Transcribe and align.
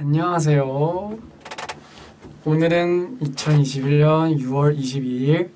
안녕하세요. 0.00 1.18
오늘은 2.44 3.18
2021년 3.18 4.38
6월 4.38 4.78
22일 4.78 5.50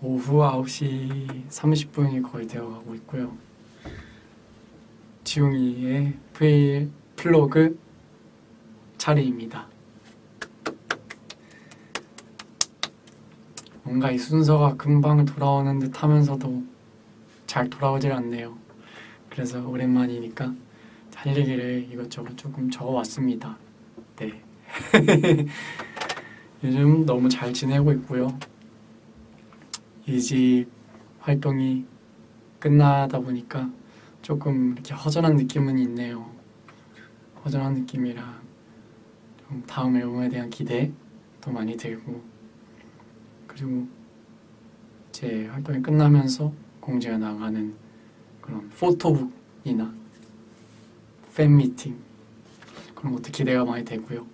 오후 0.00 0.38
9시 0.38 1.46
30분이 1.50 2.22
거의 2.22 2.46
되어가고 2.46 2.94
있고요. 2.94 3.36
지웅이의 5.24 6.14
프레일 6.32 6.90
PLOG 7.16 7.78
차례입니다. 8.96 9.66
뭔가 13.82 14.10
이 14.10 14.16
순서가 14.16 14.76
금방 14.76 15.26
돌아오는 15.26 15.78
듯 15.80 16.02
하면서도 16.02 16.62
잘 17.46 17.68
돌아오질 17.68 18.10
않네요. 18.10 18.56
그래서 19.28 19.68
오랜만이니까 19.68 20.54
할 21.18 21.36
얘기를 21.36 21.84
이것저것 21.90 22.36
조금 22.36 22.70
적어왔습니다. 22.70 23.58
네. 24.16 24.40
요즘 26.62 27.04
너무 27.04 27.28
잘 27.28 27.52
지내고 27.52 27.92
있고요. 27.92 28.38
이 30.06 30.20
집 30.20 30.66
활동이 31.18 31.84
끝나다 32.60 33.18
보니까 33.18 33.68
조금 34.22 34.72
이렇게 34.74 34.94
허전한 34.94 35.34
느낌은 35.36 35.76
있네요. 35.80 36.30
허전한 37.44 37.74
느낌이랑 37.74 38.40
좀 39.40 39.62
다음 39.66 39.96
앨범에 39.96 40.28
대한 40.28 40.48
기대도 40.48 41.50
많이 41.52 41.76
들고 41.76 42.22
그리고 43.48 43.88
제 45.10 45.46
활동이 45.48 45.82
끝나면서 45.82 46.52
공지가 46.80 47.18
나가는 47.18 47.74
그런 48.40 48.68
포토북이나 48.70 49.97
팬미팅 51.38 51.96
그런 52.96 53.12
것도 53.12 53.30
기대가 53.30 53.64
많이 53.64 53.84
되고요. 53.84 54.26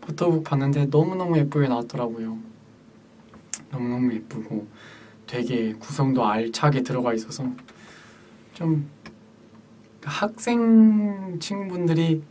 포토북 0.00 0.44
봤는데 0.44 0.86
너무너무 0.86 1.36
예쁘게 1.36 1.66
나왔더라고요. 1.66 2.38
너무너무 3.72 4.14
예쁘고 4.14 4.68
되게 5.26 5.72
구성도 5.72 6.24
알차게 6.24 6.82
들어가 6.82 7.14
있어서 7.14 7.50
좀 8.54 8.88
학생 10.04 11.38
친구분들이 11.40 12.22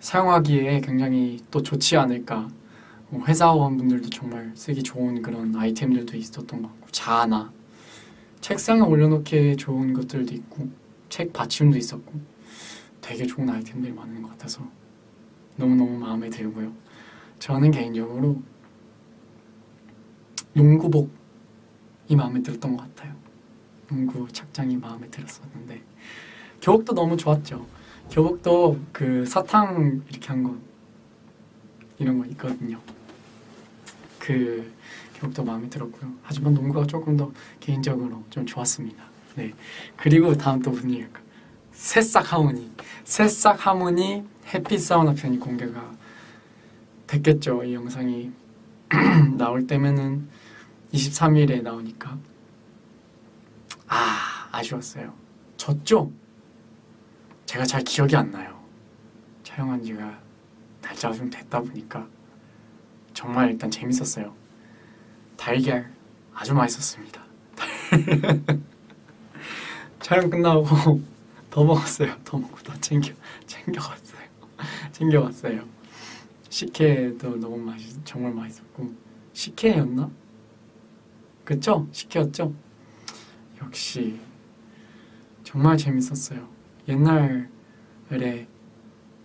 사용하기에 0.00 0.80
굉장히 0.80 1.38
또 1.52 1.62
좋지 1.62 1.96
않을까. 1.96 2.48
뭐 3.08 3.24
회사원분들도 3.24 4.10
정말 4.10 4.50
쓰기 4.56 4.82
좋은 4.82 5.22
그런 5.22 5.54
아이템들도 5.54 6.16
있었던 6.16 6.62
것 6.62 6.68
같고 6.68 6.88
자나 6.90 7.52
책상에 8.40 8.80
올려놓기에 8.80 9.56
좋은 9.56 9.92
것들도 9.92 10.34
있고 10.34 10.68
책 11.08 11.32
받침도 11.32 11.78
있었고 11.78 12.32
되게 13.02 13.26
좋은 13.26 13.50
아이템들이 13.50 13.92
많은 13.92 14.22
것 14.22 14.30
같아서 14.30 14.66
너무너무 15.56 15.98
마음에 15.98 16.30
들고요. 16.30 16.72
저는 17.38 17.70
개인적으로 17.72 18.40
농구복이 20.54 21.10
마음에 22.16 22.40
들었던 22.42 22.76
것 22.76 22.82
같아요. 22.84 23.14
농구 23.88 24.26
착장이 24.32 24.76
마음에 24.76 25.06
들었었는데 25.08 25.82
교복도 26.62 26.94
너무 26.94 27.16
좋았죠. 27.16 27.66
교복도 28.10 28.80
그 28.92 29.26
사탕 29.26 30.02
이렇게 30.08 30.28
한 30.28 30.42
거 30.44 30.56
이런 31.98 32.18
거 32.18 32.24
있거든요. 32.26 32.80
그 34.18 34.72
교복도 35.16 35.44
마음에 35.44 35.68
들었고요. 35.68 36.12
하지만 36.22 36.54
농구가 36.54 36.86
조금 36.86 37.16
더 37.16 37.30
개인적으로 37.60 38.22
좀 38.30 38.46
좋았습니다. 38.46 39.04
네. 39.36 39.52
그리고 39.96 40.34
다음 40.36 40.60
또 40.62 40.70
무슨 40.70 40.90
얘기할까? 40.90 41.20
새싹 41.72 42.32
하모니. 42.32 42.70
새싹 43.04 43.66
하모니 43.66 44.24
해피 44.54 44.78
사우나 44.78 45.12
편이 45.14 45.38
공개가 45.38 45.90
됐겠죠. 47.06 47.64
이 47.64 47.74
영상이 47.74 48.30
나올 49.36 49.66
때면은 49.66 50.28
23일에 50.92 51.62
나오니까 51.62 52.16
아 53.88 54.48
아쉬웠어요. 54.52 55.12
졌죠? 55.56 56.10
제가 57.46 57.64
잘 57.64 57.82
기억이 57.82 58.16
안 58.16 58.30
나요. 58.30 58.58
촬영한 59.42 59.82
지가 59.82 60.18
날짜가 60.80 61.14
좀 61.14 61.28
됐다 61.28 61.60
보니까 61.60 62.06
정말 63.14 63.50
일단 63.50 63.70
재밌었어요. 63.70 64.32
달걀 65.36 65.90
아주 66.34 66.54
맛있었습니다. 66.54 67.22
촬영 70.00 70.30
끝나고 70.30 71.11
더 71.52 71.64
먹었어요. 71.64 72.16
더 72.24 72.38
먹고 72.38 72.58
더 72.64 72.74
챙겨 72.80 73.12
챙겨갔어요. 73.46 74.22
챙겨갔어요. 74.92 75.64
식혜도 76.50 77.36
너무 77.36 77.58
맛있 77.58 77.96
정말 78.04 78.32
맛있었고 78.34 78.94
식혜였나? 79.34 80.10
그쵸? 81.44 81.88
식혜였죠? 81.92 82.54
역시 83.62 84.20
정말 85.44 85.76
재밌었어요. 85.76 86.48
옛날에 86.88 87.48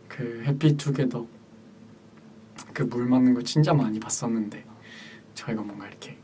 그 0.07 0.43
햇빛 0.45 0.77
두개더 0.77 1.27
그 2.73 2.83
물 2.83 3.05
맞는 3.07 3.33
거 3.33 3.41
진짜 3.41 3.73
많이 3.73 3.99
봤었는데 3.99 4.63
저희가 5.35 5.61
뭔가 5.63 5.87
이렇게 5.87 6.17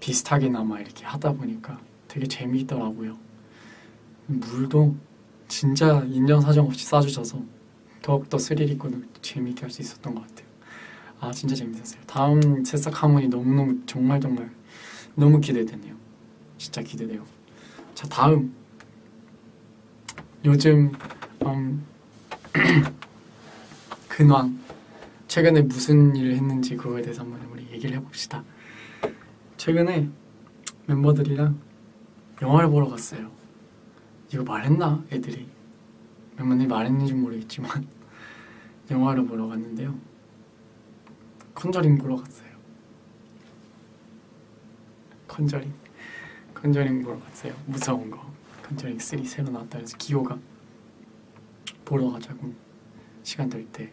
비슷하게나마 0.00 0.80
이렇게 0.80 1.04
하다 1.04 1.32
보니까 1.34 1.80
되게 2.08 2.26
재미있더라고요. 2.26 3.16
물도 4.26 4.96
진짜 5.48 6.02
인정사정 6.08 6.66
없이 6.66 6.86
싸주셔서 6.86 7.42
더욱더 8.02 8.38
스릴 8.38 8.70
있고 8.72 8.90
재미있게 9.22 9.62
할 9.62 9.70
수 9.70 9.82
있었던 9.82 10.14
것 10.14 10.22
같아요. 10.26 10.46
아 11.20 11.30
진짜 11.30 11.54
재밌었어요. 11.54 12.00
다음 12.06 12.64
새싹 12.64 13.02
하모니 13.02 13.28
너무너무 13.28 13.78
정말 13.86 14.20
정말 14.20 14.50
너무 15.14 15.40
기대되네요. 15.40 15.94
진짜 16.58 16.82
기대돼요. 16.82 17.24
자 17.94 18.06
다음 18.08 18.54
요즘 20.44 20.92
음, 21.46 21.84
근황 24.08 24.58
최근에 25.28 25.62
무슨 25.62 26.14
일을 26.14 26.36
했는지 26.36 26.76
그거에 26.76 27.02
대해서 27.02 27.22
한번 27.22 27.40
우리 27.52 27.66
얘기를 27.72 27.96
해봅시다. 27.96 28.44
최근에 29.56 30.08
멤버들이랑 30.86 31.58
영화를 32.42 32.68
보러 32.68 32.88
갔어요. 32.88 33.30
이거 34.32 34.42
말했나 34.42 35.04
애들이 35.12 35.48
멤버들이 36.36 36.66
말했는지 36.66 37.14
모르겠지만 37.14 37.86
영화를 38.90 39.26
보러 39.26 39.46
갔는데요. 39.46 39.96
컨저링 41.54 41.96
보러 41.98 42.16
갔어요. 42.16 42.50
컨저링 45.28 45.72
컨저링 46.54 47.02
보러 47.02 47.18
갔어요. 47.20 47.54
무서운 47.66 48.10
거 48.10 48.32
컨저링 48.64 48.98
3 48.98 49.24
새로 49.24 49.50
나왔다 49.50 49.78
해서 49.78 49.96
기호가 49.96 50.38
보러 51.84 52.10
가자고 52.10 52.52
시간 53.22 53.48
될 53.48 53.66
때 53.72 53.92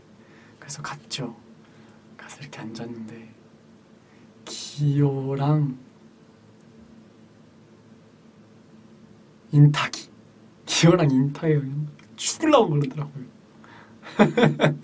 그래서 0.60 0.82
갔죠. 0.82 1.36
가서 2.18 2.40
이렇게 2.42 2.60
앉았는데 2.60 3.34
기호랑 4.46 5.78
인타기 9.52 10.11
기호랑 10.82 11.12
인타기 11.12 11.62
죽을라고 12.16 12.70
그러더라고요. 12.72 13.26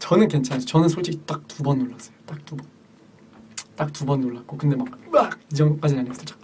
저는 0.00 0.26
괜찮아요. 0.26 0.64
저는 0.64 0.88
솔직히 0.88 1.20
딱 1.24 1.46
두 1.46 1.62
번 1.62 1.78
놀랐어요. 1.78 2.16
딱 2.26 2.44
두 2.44 2.56
번. 2.56 2.66
딱 3.76 3.92
두 3.92 4.04
번 4.04 4.20
놀랐고 4.22 4.56
근데 4.58 4.74
막이 4.74 5.54
정도까지는 5.54 6.00
아니고 6.00 6.14
살짝 6.16 6.38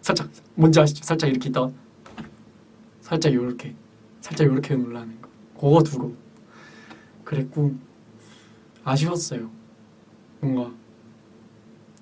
살짝 0.00 0.28
뭔지 0.56 0.80
아시죠? 0.80 1.04
살짝 1.04 1.30
이렇게 1.30 1.50
있다가 1.50 1.70
살짝 3.00 3.32
요렇게 3.32 3.76
살짝 4.20 4.48
요렇게 4.48 4.74
놀라는 4.74 5.20
거. 5.22 5.28
그거 5.54 5.80
두고 5.84 6.16
그랬고 7.24 7.76
아쉬웠어요. 8.82 9.48
뭔가 10.40 10.72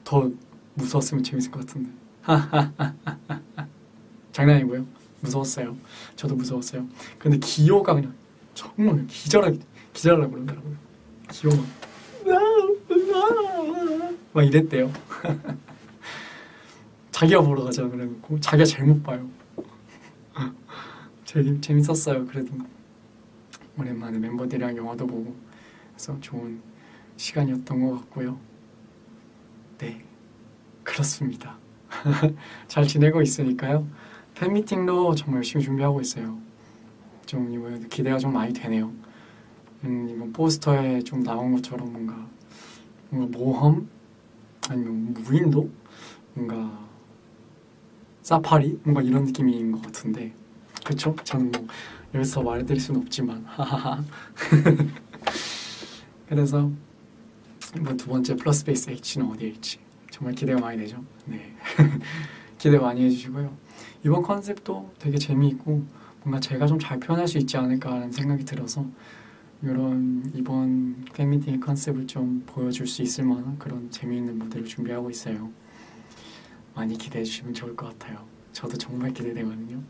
더 0.04 0.30
무서웠으면 0.72 1.22
재밌을 1.22 1.50
것 1.50 1.66
같은데. 1.66 1.90
장난이고요. 4.32 4.86
무서웠어요. 5.20 5.76
저도 6.16 6.34
무서웠어요. 6.34 6.86
근데 7.18 7.38
기호가 7.38 7.94
그냥 7.94 8.14
정말 8.54 9.06
기절하게 9.06 9.58
기절하려고 9.92 10.34
그러더라고요. 10.34 10.76
기호가 11.30 11.62
막 14.32 14.42
이랬대요. 14.42 14.92
자기가 17.10 17.40
보러 17.40 17.64
가자 17.64 17.88
그래놓고 17.88 18.38
자기가 18.40 18.64
잘못 18.64 19.02
봐요. 19.02 19.28
재밌, 21.24 21.60
재밌었어요. 21.60 22.26
그래도 22.26 22.52
오랜만에 23.76 24.18
멤버들이랑 24.18 24.76
영화도 24.76 25.06
보고 25.06 25.34
그래서 25.92 26.16
좋은 26.20 26.60
시간이었던 27.16 27.80
것 27.80 27.98
같고요. 27.98 28.38
네, 29.78 30.04
그렇습니다. 30.84 31.56
잘 32.68 32.86
지내고 32.86 33.22
있으니까요. 33.22 33.86
팬미팅도 34.38 35.16
정말 35.16 35.38
열심히 35.38 35.64
준비하고 35.64 36.00
있어요. 36.00 36.38
좀 37.26 37.52
이번에 37.52 37.80
기대가 37.88 38.18
좀 38.18 38.32
많이 38.32 38.52
되네요. 38.52 38.92
음, 39.84 40.08
이번 40.08 40.32
포스터에 40.32 41.02
좀 41.02 41.22
나온 41.24 41.52
것처럼 41.52 41.92
뭔가 41.92 42.26
뭔가 43.10 43.36
모험 43.36 43.88
아니면 44.68 45.12
무인도 45.14 45.68
뭔가 46.34 46.86
사파리 48.22 48.78
뭔가 48.84 49.02
이런 49.02 49.24
느낌인 49.24 49.72
것 49.72 49.82
같은데 49.82 50.32
그쵸? 50.84 51.16
저는 51.24 51.50
뭐 51.50 51.66
여기서 52.14 52.42
말해드릴 52.42 52.80
수는 52.80 53.00
없지만 53.02 53.44
하하하 53.44 54.04
그래서 56.28 56.70
뭐두 57.80 58.06
번째 58.06 58.36
플러스 58.36 58.64
베이스 58.64 58.90
H는 58.90 59.32
어디일지 59.32 59.80
정말 60.10 60.34
기대가 60.34 60.60
많이 60.60 60.78
되죠. 60.78 61.02
네 61.26 61.54
기대 62.58 62.78
많이 62.78 63.04
해주시고요. 63.04 63.67
이번 64.04 64.22
컨셉도 64.22 64.92
되게 64.98 65.18
재미있고 65.18 65.84
뭔가 66.22 66.40
제가 66.40 66.66
좀 66.66 66.78
잘 66.78 66.98
표현할 67.00 67.26
수 67.28 67.38
있지 67.38 67.56
않을까라는 67.56 68.12
생각이 68.12 68.44
들어서 68.44 68.84
이런 69.62 70.30
이번 70.34 71.04
팬미팅의 71.14 71.60
컨셉을 71.60 72.06
좀 72.06 72.42
보여줄 72.46 72.86
수 72.86 73.02
있을 73.02 73.24
만한 73.24 73.58
그런 73.58 73.90
재미있는 73.90 74.38
무대를 74.38 74.66
준비하고 74.66 75.10
있어요. 75.10 75.50
많이 76.74 76.96
기대해 76.96 77.24
주시면 77.24 77.54
좋을 77.54 77.74
것 77.74 77.86
같아요. 77.86 78.24
저도 78.52 78.76
정말 78.76 79.12
기대되거든요. 79.12 79.82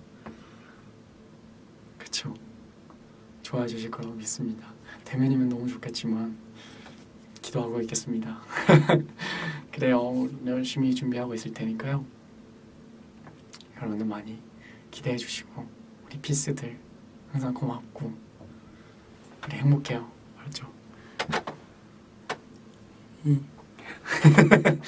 그쵸? 1.98 2.32
좋아해 3.42 3.66
주실 3.66 3.90
거라고 3.90 4.14
믿습니다. 4.14 4.66
대면이면 5.04 5.48
너무 5.50 5.68
좋겠지만 5.68 6.36
기도하고 7.42 7.80
있겠습니다. 7.82 8.38
그래요. 9.72 10.28
열심히 10.46 10.94
준비하고 10.94 11.34
있을 11.34 11.52
테니까요. 11.52 12.04
여러분들 13.78 14.06
많이 14.06 14.38
기대해 14.90 15.16
주시고 15.16 15.66
우리 16.06 16.18
피스들 16.18 16.78
항상 17.32 17.54
고맙고 17.54 18.12
우리 19.46 19.56
행복해요. 19.56 20.18
이. 23.24 23.38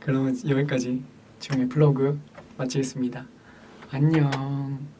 그러면 0.00 0.36
여기까지 0.48 1.02
지금의 1.38 1.68
블로그 1.68 2.18
마치겠습니다. 2.56 3.26
안녕. 3.90 4.97